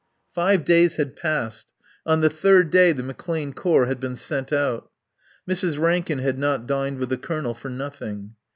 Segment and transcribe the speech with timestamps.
[0.33, 1.67] Five days had passed.
[2.07, 4.89] On the third day the McClane Corps had been sent out.
[5.47, 5.77] (Mrs.
[5.77, 8.33] Rankin had not dined with the Colonel for nothing.)